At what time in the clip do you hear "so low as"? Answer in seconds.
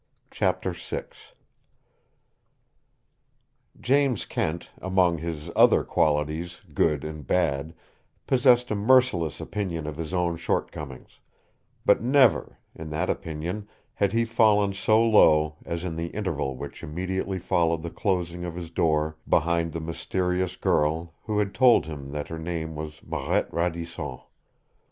14.73-15.83